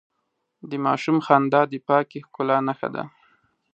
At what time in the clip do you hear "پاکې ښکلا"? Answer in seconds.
1.87-2.57